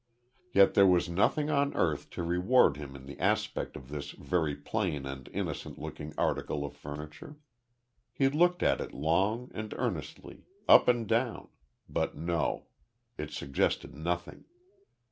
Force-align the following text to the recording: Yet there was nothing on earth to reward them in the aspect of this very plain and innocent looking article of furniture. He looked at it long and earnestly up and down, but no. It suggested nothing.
Yet 0.51 0.73
there 0.73 0.87
was 0.87 1.07
nothing 1.09 1.51
on 1.51 1.75
earth 1.75 2.09
to 2.17 2.23
reward 2.23 2.73
them 2.77 2.95
in 2.95 3.05
the 3.05 3.19
aspect 3.19 3.75
of 3.75 3.89
this 3.89 4.13
very 4.13 4.55
plain 4.55 5.05
and 5.05 5.29
innocent 5.31 5.77
looking 5.77 6.15
article 6.17 6.65
of 6.65 6.75
furniture. 6.75 7.37
He 8.11 8.27
looked 8.27 8.63
at 8.63 8.81
it 8.81 8.93
long 8.95 9.51
and 9.53 9.75
earnestly 9.77 10.47
up 10.67 10.87
and 10.87 11.05
down, 11.07 11.49
but 11.87 12.17
no. 12.17 12.65
It 13.19 13.29
suggested 13.29 13.93
nothing. 13.95 14.45